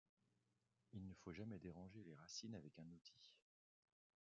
Il 0.93 1.05
ne 1.05 1.13
faut 1.13 1.31
jamais 1.31 1.59
déranger 1.59 2.03
les 2.03 2.15
racines 2.15 2.55
avec 2.55 2.79
un 2.79 2.89
outil. 2.91 3.21